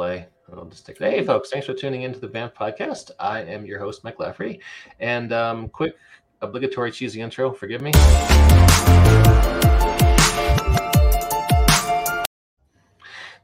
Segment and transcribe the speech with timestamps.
[0.00, 0.26] play.
[0.50, 0.96] I'll just take.
[0.96, 1.50] Hey, folks!
[1.50, 3.10] Thanks for tuning into the Vamp podcast.
[3.20, 4.58] I am your host, Mike Lafferty,
[4.98, 5.94] and um, quick
[6.40, 7.52] obligatory cheesy intro.
[7.52, 7.92] Forgive me.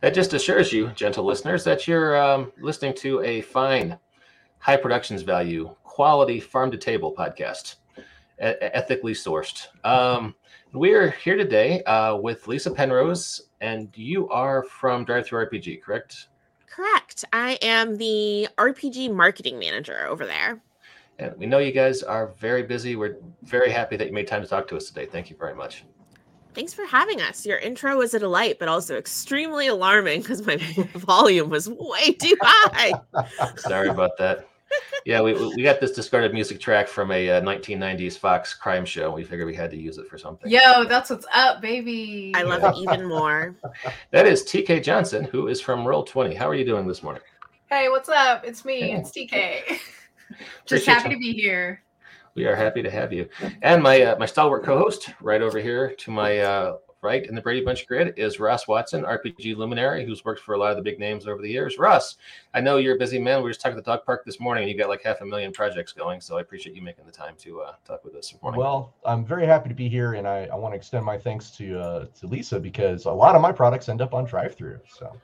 [0.01, 3.99] That just assures you, gentle listeners, that you're um, listening to a fine,
[4.59, 8.03] high productions value, quality farm to table podcast, e-
[8.39, 9.67] ethically sourced.
[9.85, 10.35] Um,
[10.73, 16.29] we're here today uh, with Lisa Penrose, and you are from Drive Through RPG, correct?
[16.77, 17.25] Correct.
[17.33, 20.61] I am the RPG marketing manager over there.
[21.19, 22.97] And we know you guys are very busy.
[22.97, 25.07] We're very happy that you made time to talk to us today.
[25.07, 25.85] Thank you very much.
[26.53, 27.47] Thanks for having us.
[27.47, 30.57] Your intro was a delight, but also extremely alarming because my
[30.95, 32.93] volume was way too high.
[33.57, 34.47] Sorry about that.
[35.07, 39.13] Yeah, we, we got this discarded music track from a uh, 1990s Fox crime show.
[39.13, 40.51] We figured we had to use it for something.
[40.51, 42.33] Yo, that's what's up, baby.
[42.35, 43.55] I love it even more.
[44.11, 46.35] That is TK Johnson, who is from Roll 20.
[46.35, 47.23] How are you doing this morning?
[47.71, 48.45] Hey, what's up?
[48.45, 48.95] It's me.
[48.95, 49.63] It's TK.
[50.67, 51.15] Just Appreciate happy you.
[51.15, 51.83] to be here.
[52.35, 53.29] We are happy to have you.
[53.63, 57.41] And my uh, my stalwart co-host, right over here to my uh, right in the
[57.41, 60.83] Brady Bunch grid, is Ross Watson, RPG luminary, who's worked for a lot of the
[60.83, 61.79] big names over the years.
[61.79, 62.17] Ross,
[62.53, 63.39] I know you're a busy man.
[63.39, 65.21] We were just talking at the dog park this morning, and you've got like half
[65.21, 66.21] a million projects going.
[66.21, 68.59] So I appreciate you making the time to uh, talk with us this morning.
[68.61, 71.51] Well, I'm very happy to be here, and I, I want to extend my thanks
[71.53, 74.81] to uh, to Lisa because a lot of my products end up on drive-through.
[74.89, 75.17] So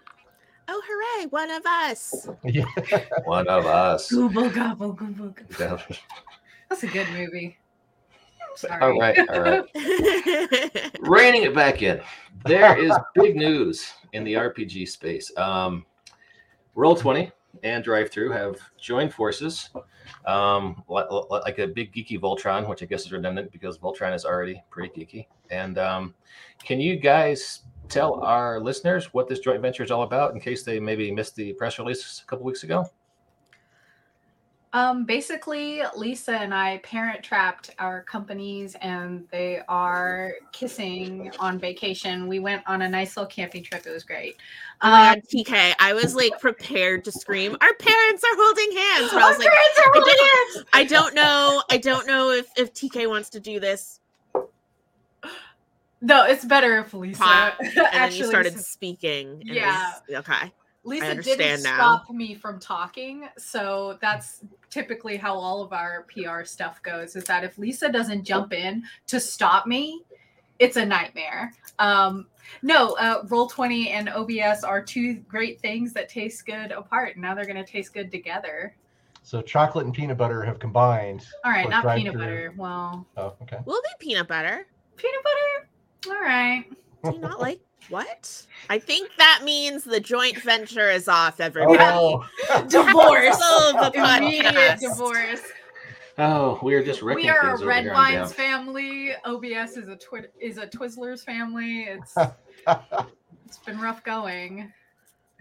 [0.69, 2.29] Oh, hooray, one of us.
[2.45, 2.65] yeah,
[3.25, 4.09] One of us.
[4.09, 5.35] Google gobble google.
[5.59, 5.83] gobble.
[6.71, 7.59] That's a good movie.
[8.55, 8.99] Sorry.
[8.99, 11.01] right, all right.
[11.01, 12.01] Reining it back in.
[12.45, 15.35] There is big news in the RPG space.
[15.37, 15.85] Um,
[16.75, 17.31] Roll Twenty
[17.63, 19.71] and Drive Through have joined forces,
[20.27, 24.15] um, li- li- like a big geeky Voltron, which I guess is redundant because Voltron
[24.15, 25.27] is already pretty geeky.
[25.51, 26.15] And um,
[26.65, 30.63] can you guys tell our listeners what this joint venture is all about, in case
[30.63, 32.87] they maybe missed the press release a couple weeks ago?
[34.75, 42.27] Um, basically, Lisa and I parent trapped our companies and they are kissing on vacation.
[42.27, 43.85] We went on a nice little camping trip.
[43.87, 44.37] It was great.
[44.81, 47.55] Oh Um, God, TK, I was like prepared to scream.
[47.61, 49.11] Our parents are holding hands.
[49.13, 50.67] But I our was like, parents are holding don't- hands.
[50.73, 51.63] I don't know.
[51.71, 54.01] I don't know if if TK wants to do this.
[56.01, 57.23] No, it's better if Lisa
[57.61, 59.43] And then actually you started speaking.
[59.45, 59.93] Yeah.
[60.09, 60.51] was- okay.
[60.85, 61.77] Lisa didn't now.
[61.77, 67.15] stop me from talking, so that's typically how all of our PR stuff goes.
[67.17, 70.03] Is that if Lisa doesn't jump in to stop me,
[70.59, 71.53] it's a nightmare.
[71.79, 72.27] Um,
[72.63, 77.17] no, uh, Roll Twenty and OBS are two great things that taste good apart.
[77.17, 78.75] Now they're going to taste good together.
[79.23, 81.25] so chocolate and peanut butter have combined.
[81.45, 82.21] All right, not peanut drive-through.
[82.21, 82.55] butter.
[82.57, 83.59] Well, Oh, okay.
[83.65, 84.67] We'll be peanut butter.
[84.97, 86.17] peanut butter.
[86.17, 86.65] All right.
[87.05, 88.47] Do you not like what?
[88.71, 91.79] I think that means the joint venture is off, everybody.
[91.81, 92.25] Oh,
[92.69, 93.39] Divorce.
[93.39, 95.43] Cancel the Immediate divorce.
[96.19, 99.97] Oh, we are just wrecking we are a red here wines family obs is a
[99.97, 102.15] twi- is a twizzlers family it's
[103.47, 104.71] it's been rough going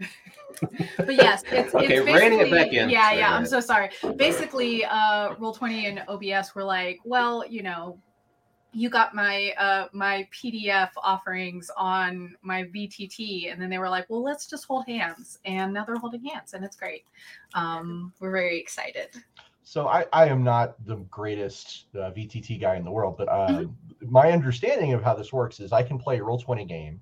[0.96, 2.88] but yes it's, Okay, it's reining it basically- back in.
[2.88, 7.62] yeah yeah i'm so sorry basically uh roll 20 and obs were like well you
[7.62, 7.98] know
[8.72, 14.08] you got my uh my pdf offerings on my vtt and then they were like
[14.08, 17.04] well let's just hold hands and now they're holding hands and it's great
[17.54, 19.08] um we're very excited
[19.64, 23.64] so I, I am not the greatest uh, VTT guy in the world, but uh,
[23.64, 24.10] Mm-hmm.
[24.10, 27.00] my understanding of how this works is I can play a roll twenty game,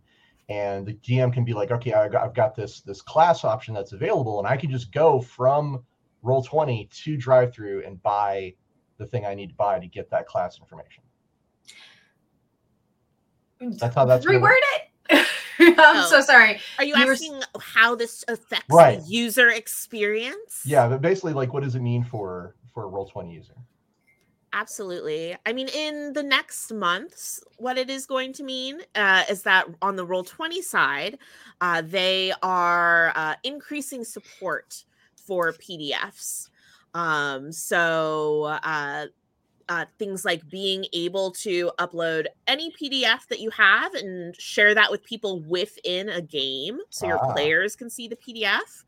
[0.48, 3.75] and the GM can be like, okay, I got, I've got this this class option
[3.75, 5.84] that's available, and I can just go from
[6.22, 8.54] roll twenty to drive through and buy
[8.98, 11.03] the thing I need to buy to get that class information.
[13.60, 14.56] That's how that's gonna reword
[15.10, 15.26] it
[15.60, 16.06] i'm Oh.
[16.09, 19.00] so sorry Are you You were asking how this affects Right.
[19.00, 20.62] the user experience?
[20.65, 23.54] Yeah, but basically, like, what does it mean for for a roll twenty user?
[24.53, 25.37] Absolutely.
[25.47, 29.66] I mean, in the next months, what it is going to mean uh, is that
[29.81, 31.19] on the Roll 20 side,
[31.60, 34.84] uh, they are uh, increasing support
[35.24, 36.48] for PDFs.
[36.95, 38.59] Um, so,
[39.70, 44.90] uh, things like being able to upload any PDF that you have and share that
[44.90, 47.32] with people within a game so your Ah.
[47.32, 48.84] players can see the PDF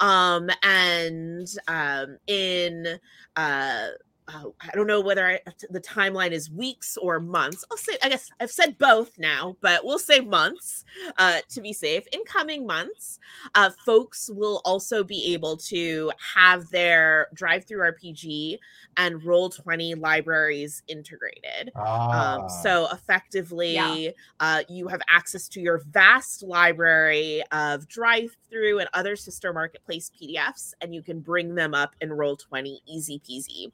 [0.00, 2.98] um and um in
[3.36, 3.86] uh
[4.34, 5.40] uh, I don't know whether I,
[5.70, 7.64] the timeline is weeks or months.
[7.70, 10.84] I'll say, I guess I've said both now, but we'll say months
[11.18, 12.04] uh, to be safe.
[12.12, 13.18] In coming months,
[13.54, 18.58] uh, folks will also be able to have their drive through RPG
[18.96, 21.72] and Roll20 libraries integrated.
[21.76, 22.34] Ah.
[22.42, 24.10] Um, so effectively, Yeah.
[24.40, 30.10] uh, you have access to your vast library of drive through and other sister marketplace
[30.20, 33.72] PDFs, and you can bring them up in Roll20 easy peasy.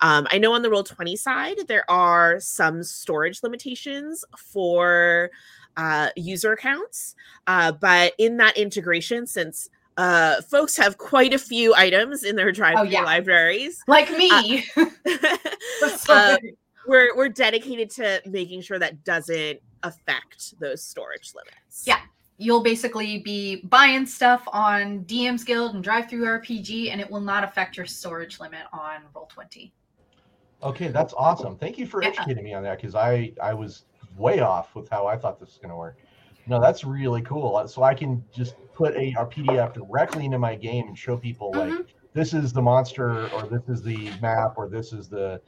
[0.00, 5.30] Um, I know on the Roll20 side, there are some storage limitations for
[5.76, 7.14] uh, user accounts,
[7.46, 12.52] uh, but in that integration, since uh, folks have quite a few items in their
[12.52, 13.02] drive through yeah.
[13.02, 13.82] libraries.
[13.86, 14.64] Like me.
[15.98, 16.36] So uh,
[16.86, 21.84] we're we're dedicated to making sure that doesn't affect those storage limits.
[21.86, 22.00] Yeah.
[22.36, 27.20] You'll basically be buying stuff on DM's Guild and Drive Through RPG, and it will
[27.20, 29.70] not affect your storage limit on Roll20.
[30.64, 31.56] Okay, that's awesome.
[31.56, 32.08] Thank you for Yeah.
[32.08, 33.84] educating me on that because I I was
[34.16, 35.98] way off with how I thought this was going to work.
[36.46, 37.66] No, that's really cool.
[37.68, 41.52] So I can just put a, a PDF directly into my game and show people
[41.52, 41.86] like Mhm.
[42.14, 45.40] this is the monster or this is the map or this is the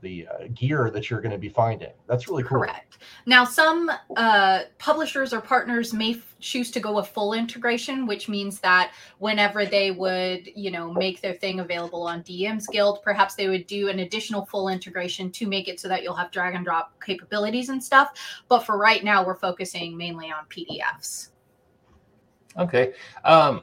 [0.00, 1.92] the uh, gear that you're going to be finding.
[2.06, 2.58] That's really cool.
[2.58, 2.98] Correct.
[3.26, 8.28] Now, some uh, publishers or partners may f- choose to go a full integration, which
[8.28, 13.34] means that whenever they would, you know, make their thing available on DM's Guild, perhaps
[13.34, 16.54] they would do an additional full integration to make it so that you'll have drag
[16.54, 18.10] and drop capabilities and stuff.
[18.48, 21.30] But for right now, we're focusing mainly on PDFs.
[22.58, 22.94] Okay.
[23.24, 23.62] Um,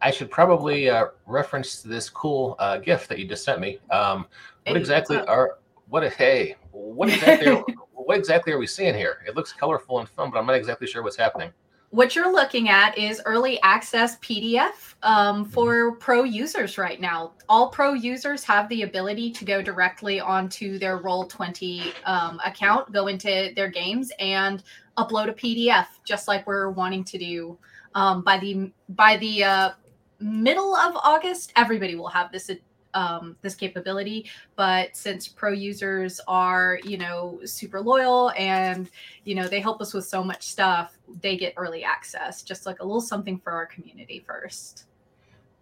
[0.00, 3.78] I should probably uh, reference this cool uh, gift that you just sent me.
[3.90, 4.26] Um,
[4.66, 5.58] what exactly are
[5.88, 6.04] what?
[6.04, 7.48] a- Hey, what exactly?
[7.48, 9.18] are, what exactly are we seeing here?
[9.26, 11.52] It looks colorful and fun, but I'm not exactly sure what's happening.
[11.90, 17.32] What you're looking at is early access PDF um, for pro users right now.
[17.48, 23.06] All pro users have the ability to go directly onto their Roll20 um, account, go
[23.06, 24.64] into their games, and
[24.98, 27.56] upload a PDF, just like we're wanting to do
[27.94, 29.70] um, by the by the uh,
[30.18, 31.52] middle of August.
[31.54, 32.50] Everybody will have this
[32.96, 38.90] um, this capability, but since pro users are you know super loyal and
[39.24, 42.80] you know they help us with so much stuff they get early access just like
[42.80, 44.84] a little something for our community first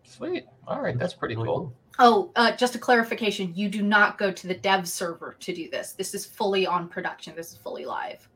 [0.05, 0.45] Sweet.
[0.69, 1.75] All right, that's pretty cool.
[1.99, 5.69] oh uh, just a clarification you do not go to the dev server to do
[5.69, 8.29] this this is fully on production this is fully live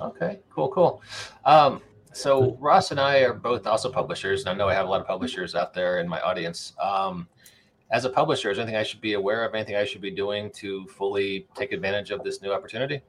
[0.00, 1.02] Okay, cool, cool.
[1.44, 1.80] Um,
[2.12, 5.00] so Ross and I are both also publishers, and I know I have a lot
[5.00, 6.74] of publishers out there in my audience.
[6.82, 7.28] Um,
[7.90, 9.54] as a publisher, is anything I should be aware of?
[9.54, 13.02] Anything I should be doing to fully take advantage of this new opportunity?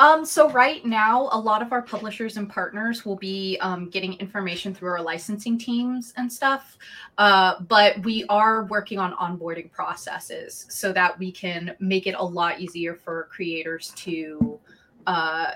[0.00, 4.14] Um, so right now, a lot of our publishers and partners will be um, getting
[4.14, 6.76] information through our licensing teams and stuff.
[7.16, 12.24] Uh, but we are working on onboarding processes so that we can make it a
[12.24, 14.58] lot easier for creators to
[15.06, 15.52] uh,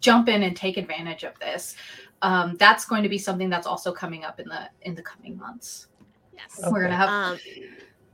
[0.00, 1.74] jump in and take advantage of this.
[2.22, 5.36] Um, that's going to be something that's also coming up in the in the coming
[5.36, 5.88] months.
[6.58, 6.70] Yes.
[6.70, 7.08] We're gonna have.
[7.08, 7.38] Um,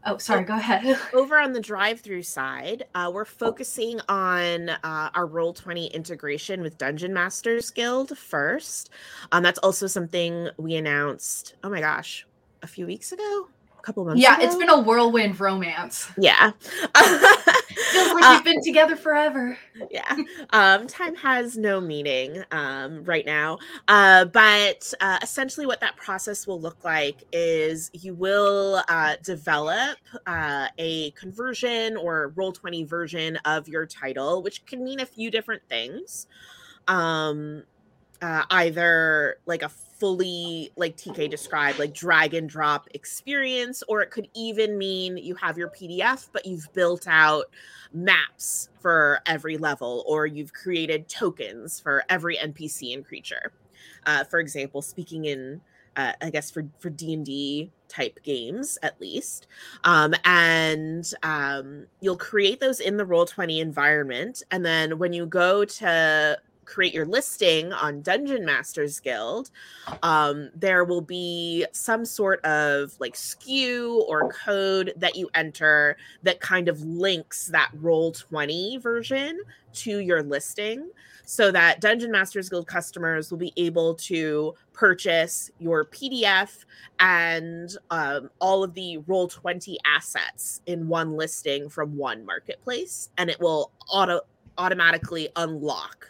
[0.05, 0.45] oh, sorry.
[0.45, 0.99] Go ahead.
[1.13, 7.13] over on the drive-through side, uh, we're focusing on uh, our Roll20 integration with Dungeon
[7.13, 8.91] Masters Guild first.
[9.33, 11.55] Um, that's also something we announced.
[11.63, 12.27] Oh my gosh,
[12.63, 13.49] a few weeks ago,
[13.79, 14.21] a couple months.
[14.21, 14.45] yeah, ago?
[14.45, 16.11] it's been a whirlwind romance.
[16.19, 16.53] yeah.
[17.93, 19.57] Feels like Uh, we've been together forever.
[19.91, 20.17] yeah
[20.51, 26.47] um time has no meaning um right now uh but uh essentially what that process
[26.47, 29.97] will look like is you will uh develop
[30.27, 35.31] uh a conversion or roll 20 version of your title which can mean a few
[35.31, 36.27] different things
[36.89, 37.63] um
[38.21, 44.11] uh, either like a fully like tk described like drag and drop experience or it
[44.11, 47.47] could even mean you have your pdf but you've built out
[47.93, 53.53] maps for every level or you've created tokens for every npc and creature.
[54.07, 55.61] Uh, for example speaking in
[55.97, 59.47] uh, i guess for for d&d type games at least.
[59.85, 65.27] Um, and um, you'll create those in the roll 20 environment and then when you
[65.27, 69.51] go to create your listing on dungeon masters guild
[70.03, 76.41] um, there will be some sort of like SKU or code that you enter that
[76.41, 79.41] kind of links that roll 20 version
[79.73, 80.91] to your listing
[81.25, 86.65] so that dungeon masters guild customers will be able to purchase your pdf
[87.01, 93.31] and um, all of the roll 20 assets in one listing from one marketplace and
[93.31, 94.21] it will auto
[94.59, 96.09] automatically unlock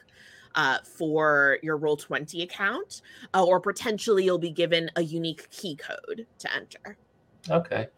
[0.59, 3.01] uh, for your roll 20 account
[3.33, 6.99] uh, or potentially you'll be given a unique key code to enter
[7.51, 7.89] Okay.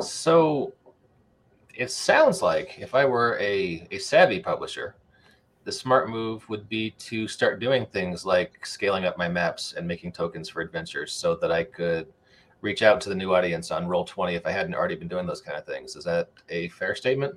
[0.00, 0.72] So
[1.74, 4.96] it sounds like if I were a, a savvy publisher,
[5.64, 9.86] the smart move would be to start doing things like scaling up my maps and
[9.86, 12.12] making tokens for adventures so that I could
[12.60, 15.40] reach out to the new audience on Roll20 if I hadn't already been doing those
[15.40, 15.96] kind of things.
[15.96, 17.34] Is that a fair statement?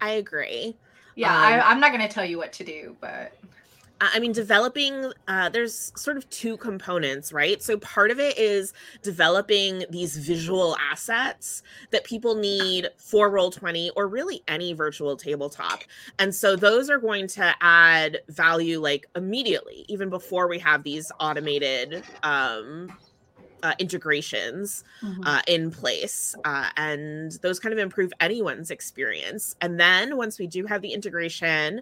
[0.00, 0.76] I agree.
[1.16, 3.32] Yeah, Um, I, I'm not going to tell you what to do, but
[4.00, 7.62] I mean, developing, uh, there's sort of two components, right?
[7.62, 14.08] So part of it is developing these visual assets that people need for Roll20 or
[14.08, 15.82] really any virtual tabletop.
[16.18, 21.12] And so those are going to add value like immediately, even before we have these
[21.20, 22.90] automated um,
[23.62, 25.22] uh, integrations Mhm.
[25.26, 30.46] uh, in place uh, and those kind of improve anyone's experience and then once we
[30.46, 31.80] do have the integration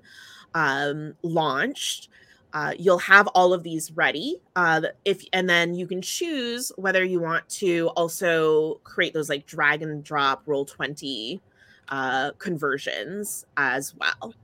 [0.55, 2.09] um, launched
[2.55, 7.05] uh, you'll have all of these ready uh, if and then you can choose whether
[7.05, 11.41] you want to also create those like drag and drop roll 20
[11.91, 14.35] uh, conversions as well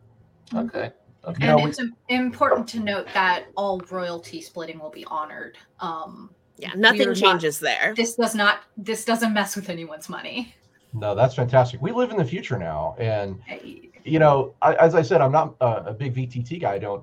[0.55, 0.93] Okay.
[1.27, 1.49] Okay.
[1.49, 5.57] And we- it's im- important to note that all royalty splitting will be honored.
[5.81, 8.61] Um, yeah We nothing are not- changes there this does not.
[8.77, 10.55] This doesn't mess with anyone's money.
[10.93, 11.83] No, that's fantastic.
[11.83, 15.33] We live in the future now, and I- you know, I, as I said, I'm
[15.33, 16.75] not a, a big VTT guy.
[16.75, 17.03] I don't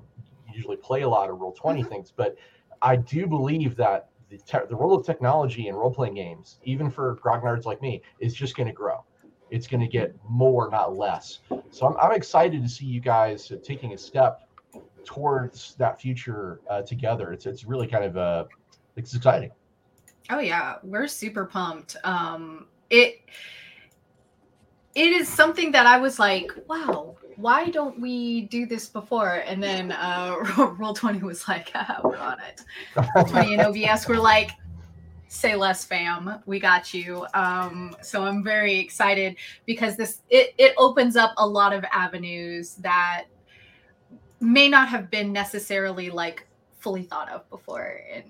[0.54, 2.36] usually play a lot of roll 20 things, but
[2.80, 6.90] I do believe that the, te- the role of technology in role playing games, even
[6.90, 9.04] for grognards like me, is just going to grow.
[9.50, 11.40] It's going to get more, not less.
[11.70, 14.48] So I'm, I'm excited to see you guys uh, taking a step
[15.04, 17.32] towards that future uh, together.
[17.32, 18.44] It's it's really kind of uh,
[18.96, 19.50] it's exciting.
[20.30, 21.96] Oh yeah, we're super pumped.
[22.04, 23.20] Um, it
[24.94, 29.42] it is something that I was like, wow, why don't we do this before?
[29.46, 30.36] And then uh,
[30.78, 32.62] Roll Twenty was like, ah, we're on it.
[33.28, 34.52] Twenty and OBS were like,
[35.28, 36.42] say less, fam.
[36.46, 37.26] We got you.
[37.34, 42.74] Um, so I'm very excited because this it it opens up a lot of avenues
[42.76, 43.24] that
[44.40, 46.46] may not have been necessarily like
[46.82, 48.24] fully thought of before and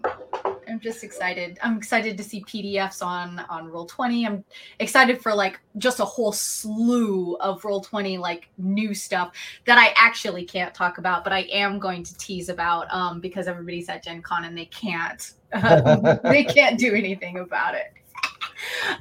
[0.68, 1.58] i'm just excited.
[1.62, 4.44] I'm excited to see pdfs on on roll 20 i'm
[4.78, 9.32] excited for like just a whole slew of roll 20 like new stuff
[9.64, 13.48] that i actually can't talk about but i am going to tease about um because
[13.48, 15.32] everybody's at gen con and they can't
[16.22, 17.92] they can't do anything about it.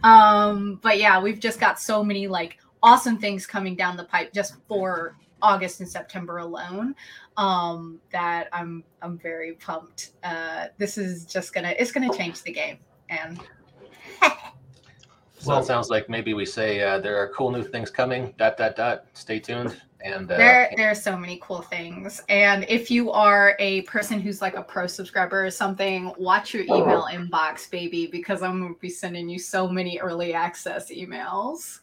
[0.03, 4.33] Um but yeah we've just got so many like awesome things coming down the pipe
[4.33, 6.93] just for august and september alone
[7.37, 12.51] um that i'm i'm very pumped uh this is just gonna it's gonna change the
[12.51, 12.77] game
[13.09, 13.39] and
[15.41, 18.31] So it sounds like maybe we say uh, there are cool new things coming.
[18.37, 19.05] Dot dot dot.
[19.13, 19.81] Stay tuned.
[20.03, 24.19] And uh, there there are so many cool things and if you are a person
[24.19, 28.79] who's like a pro subscriber or something watch your email inbox baby because i'm to
[28.79, 31.81] be sending you so many early access emails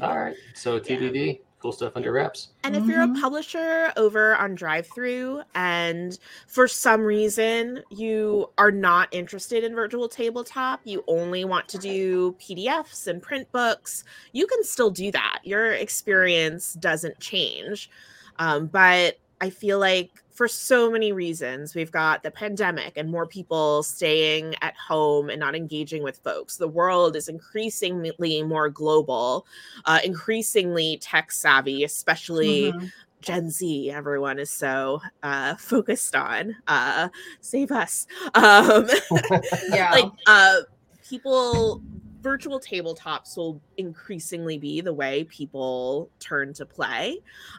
[0.00, 0.36] all right.
[0.54, 2.48] So TBD, cool stuff under wraps.
[2.64, 3.20] And if you're a Mhm.
[3.20, 10.08] publisher over on drive through and for some reason you are not interested in virtual
[10.08, 15.40] tabletop, you only want to do PDFs and print books, you can still do that.
[15.44, 17.90] Your experience doesn't change.
[18.38, 23.26] Um, but I feel like for so many reasons, we've got the pandemic and more
[23.26, 26.56] people staying at home and not engaging with folks.
[26.56, 29.46] The world is increasingly more global,
[29.84, 32.92] uh, increasingly tech savvy, especially Mhm.
[33.20, 33.90] Gen Z.
[33.90, 37.08] Everyone is so uh, focused on uh,
[37.40, 38.06] save us.
[38.34, 38.88] Um,
[39.70, 40.60] yeah like uh,
[41.08, 41.80] people,
[42.24, 47.18] virtual tabletops will increasingly be the way people turn to play.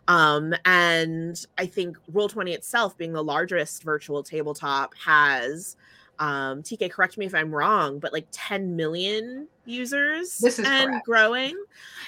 [0.10, 5.78] Um, and I think Roll20 itself, being the largest virtual tabletop, has
[6.18, 11.06] um TK correct me if I'm wrong but like 10 million users and correct.
[11.06, 11.58] growing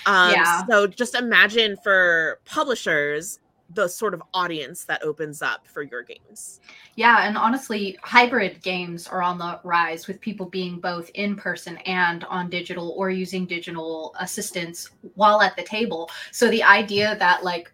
[0.05, 0.65] um Yeah.
[0.65, 3.39] so just imagine for publishers
[3.73, 6.61] the sort of audience that opens up for your games
[6.95, 11.77] Yeah, and honestly, hybrid games are on the rise with people being both in person
[11.77, 16.09] and on digital or using digital assistance while at the table.
[16.31, 17.71] So the idea that like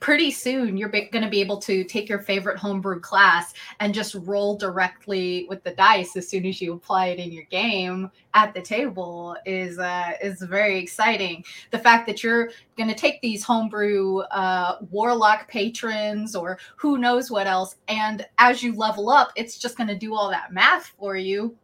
[0.00, 4.14] pretty soon you're going to be able to take your favorite homebrew class and just
[4.14, 8.54] roll directly with the dice as soon as you apply it in your game at
[8.54, 11.44] the table is uh, is very exciting.
[11.70, 17.30] The fact that you're going to take these homebrew uh, warlock patrons or who knows
[17.30, 20.92] what else, and as you level up, it's just going to do all that math
[20.98, 21.56] for you.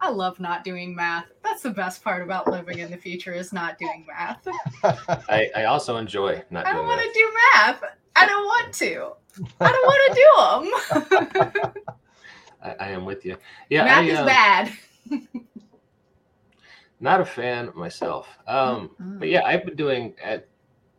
[0.00, 1.26] I love not doing math.
[1.42, 4.46] That's the best part about living in the future is not doing math.
[5.28, 6.66] I, I also enjoy not doing math.
[6.66, 7.82] I don't want to do math.
[8.14, 9.12] I don't want to.
[9.60, 11.72] I don't want to do them.
[12.62, 13.36] I, I am with you.
[13.70, 14.72] Yeah, math I, is uh, bad.
[17.00, 18.28] Not a fan myself.
[18.46, 19.18] Um, Mm.
[19.18, 20.48] but yeah, I've been doing at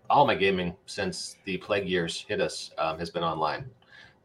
[0.09, 3.69] all my gaming since the plague years hit us um, has been online.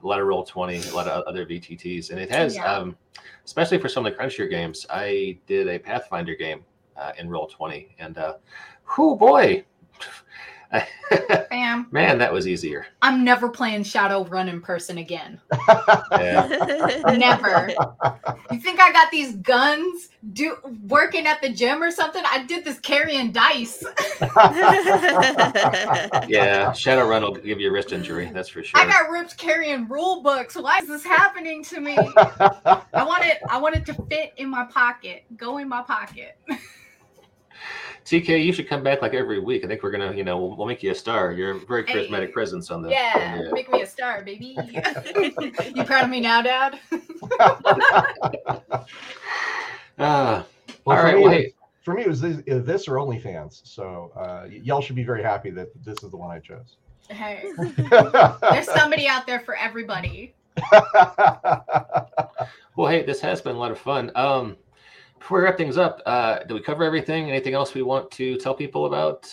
[0.02, 2.73] A lot of roll twenty, a lot of other VTTs, and it has, Yeah.
[2.73, 2.97] um,
[3.44, 4.85] especially for some of the crunchier games.
[4.90, 6.64] I did a Pathfinder game
[6.97, 8.35] uh, in roll twenty, and uh,
[8.97, 9.64] whoo boy,
[11.50, 11.87] Bam.
[11.91, 12.87] man, that was easier.
[13.02, 15.41] I'm never playing Shadowrun in person again.
[17.19, 17.69] Never.
[18.50, 20.57] You think I got these guns do
[20.88, 22.23] working at the gym or something?
[22.26, 23.85] I did this carrying dice.
[26.29, 28.31] yeah, Shadowrun will give you a wrist injury.
[28.33, 28.81] That's for sure.
[28.81, 30.55] I got ripped carrying rule books.
[30.57, 31.99] Why is this happening to me?
[31.99, 33.38] I want it.
[33.50, 35.25] I want it to fit in my pocket.
[35.37, 36.38] Go in my pocket.
[38.04, 39.64] TK, you should come back like every week.
[39.64, 41.32] I think we're gonna, you know, we'll, we'll make you a star.
[41.32, 42.06] You're a very Hey.
[42.09, 42.90] charismatic presence on the.
[42.90, 44.56] Yeah, on the- make me a star, baby.
[45.75, 46.78] you proud of me now, Dad?
[49.99, 50.44] Ah,
[50.85, 53.61] Well, all for me, Well, hey, for me, it was this, uh, this or OnlyFans.
[53.64, 56.76] So uh, y- y'all should be very happy that this is the one I chose.
[57.09, 57.52] Hey,
[58.50, 60.35] there's somebody out there for everybody.
[62.76, 64.11] well, hey, this has been a lot of fun.
[64.16, 64.56] Um,
[65.23, 67.31] before we wrap things up, uh, did we cover everything?
[67.31, 69.31] Anything else we want to tell people about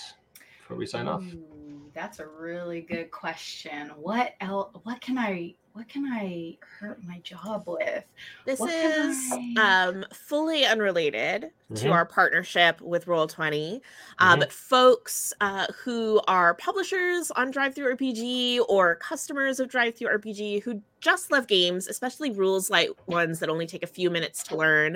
[0.60, 1.24] before we sign off?
[1.34, 3.89] Ooh, that's a really good question.
[3.96, 4.69] What else?
[4.84, 5.55] What can I?
[5.74, 8.03] What can I hurt my job with?
[8.46, 9.17] This What can is
[9.58, 11.91] I- um, fully unrelated to Mhm.
[11.93, 13.81] our partnership with Roll20.
[14.17, 14.39] Uh, Mhm.
[14.39, 20.10] But folks uh, who are publishers on Drive Through RPG or customers of Drive Through
[20.10, 24.44] RPG who just love games, especially rules light ones that only take a few minutes
[24.44, 24.96] to learn,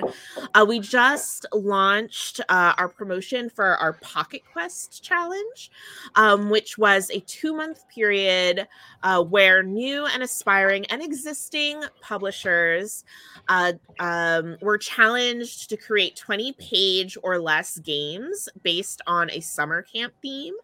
[0.54, 5.70] uh, we just launched uh, our promotion for our Pocket Quest challenge,
[6.14, 8.66] um, which was a two month period
[9.02, 13.04] uh, where new and aspiring and existing publishers
[13.48, 19.82] uh, um, were challenged to create 20 page or less games based on a summer
[19.82, 20.54] camp theme.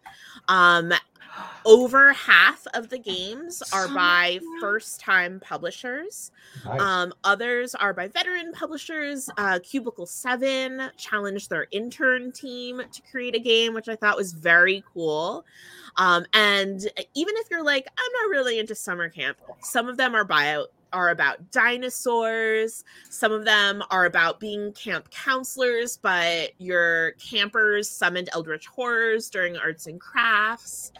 [0.47, 0.93] Um,
[1.65, 6.31] over half of the games are by first time publishers.
[6.65, 6.81] nice.
[6.81, 9.29] Um, others are by veteran publishers.
[9.37, 14.33] Uh, Cubicle 7 challenged their intern team to create a game, which I thought was
[14.33, 15.45] very cool.
[15.97, 16.79] Um, and
[17.13, 20.65] even if you're like, I'm not really into summer camp, some of them are bio
[20.93, 22.83] are about dinosaurs.
[23.09, 29.57] Some of them are about being camp counselors, but your campers summoned eldritch horrors during
[29.57, 30.91] arts and crafts.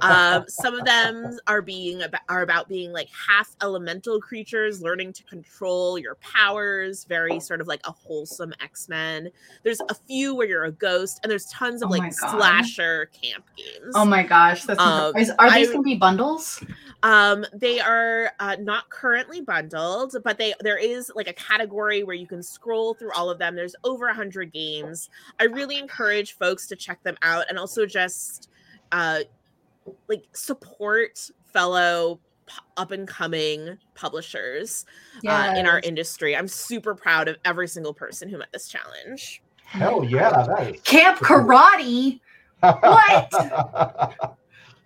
[0.00, 5.12] Um, some of them are being about, are about being like half elemental creatures, learning
[5.14, 7.04] to control your powers.
[7.04, 9.30] Very sort of like a wholesome X Men.
[9.64, 13.44] There's a few where you're a ghost, and there's tons of Oh like slasher camp
[13.56, 13.92] games.
[13.94, 16.62] Oh my gosh, that's Um, are these I- gonna be bundles?
[17.04, 22.16] Um, they are uh, not currently bundled, but they there is like a category where
[22.16, 23.54] you can scroll through all of them.
[23.54, 25.08] There's over a hundred games.
[25.40, 28.50] I really encourage folks to check them out and also just
[28.92, 29.20] uh,
[30.08, 32.20] like support fellow
[32.76, 34.84] up and coming publishers
[35.26, 36.36] uh, in our industry.
[36.36, 39.42] I'm super proud of every single person who met this challenge.
[39.64, 40.80] Hell yeah, that is.
[40.82, 42.20] Camp karate.
[42.60, 43.30] What?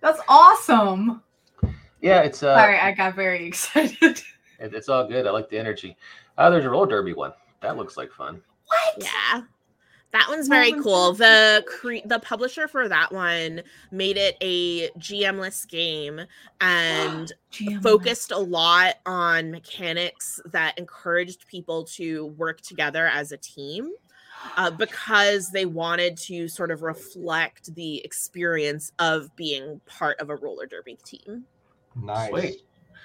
[0.01, 1.21] That's awesome.
[2.01, 4.21] Yeah, it's uh, Sorry, I got very excited.
[4.59, 5.27] It- it's all good.
[5.27, 5.97] I like the energy.
[6.37, 7.33] Uh, there's a roller derby one.
[7.61, 8.41] That looks like fun.
[8.65, 9.03] What?
[9.03, 9.41] Yeah.
[10.13, 11.13] That one's very cool.
[11.13, 16.21] The cre- the publisher for that one made it a GM-less game
[16.61, 23.37] and GM focused a lot on mechanics that encouraged people to work together as a
[23.37, 23.91] team
[24.55, 30.35] uh, because they wanted to sort of reflect the experience of being part of a
[30.37, 31.43] roller derby team.
[32.01, 32.29] nice.
[32.29, 32.61] Sweet.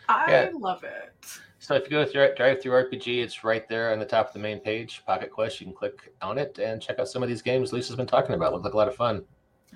[0.08, 0.50] I Yeah.
[0.58, 1.12] love it.
[1.58, 4.32] So if you go through Drive Through RPG, it's right there on the top of
[4.32, 5.02] the main page.
[5.06, 7.94] Pocket Quest, you can click on it and check out some of these games Lisa's
[7.96, 8.52] been talking about.
[8.52, 9.24] Look like a lot of fun.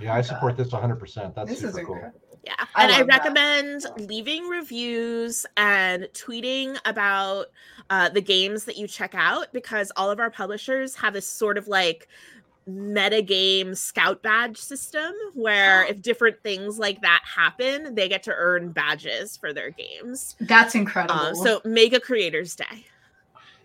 [0.00, 1.34] Yeah, I support this 100%.
[1.34, 1.94] That's This is super cool.
[1.94, 2.20] incredible.
[2.44, 2.54] Yeah.
[2.76, 3.18] I and I love that.
[3.18, 7.46] recommend leaving reviews and tweeting about
[7.90, 11.56] uh, the games that you check out because all of our publishers have this sort
[11.58, 12.08] of like
[12.68, 18.70] metagame scout badge system where if different things like that happen, they get to earn
[18.70, 20.34] badges for their games.
[20.40, 21.14] That's incredible.
[21.14, 22.86] Uh, so make a creator's day.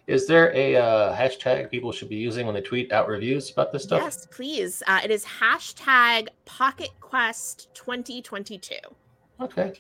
[0.08, 3.72] Is there a uh, hashtag people should be using when they tweet out reviews about
[3.72, 4.02] this stuff?
[4.04, 4.84] Yes, please.
[4.88, 8.76] Uh, it is hashtag Pocket Quest 2022.
[9.40, 9.74] Okay,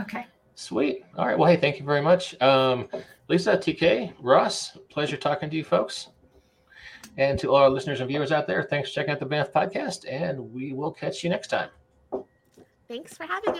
[0.00, 0.26] okay.
[0.54, 1.04] sweet.
[1.16, 1.38] All right.
[1.38, 2.40] Well, hey, thank you very much.
[2.40, 2.88] Um,
[3.28, 6.08] Lisa, TK, Ross, pleasure talking to you folks.
[7.16, 9.52] And to all our listeners and viewers out there, thanks for checking out the Banff
[9.52, 11.68] podcast, and we will catch you next time.
[12.88, 13.58] Thanks for having us.